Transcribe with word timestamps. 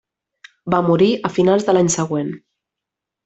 Va 0.73 0.79
morir 0.87 1.09
a 1.29 1.31
finals 1.37 1.67
de 1.69 1.77
l'any 1.77 1.93
següent. 1.99 2.33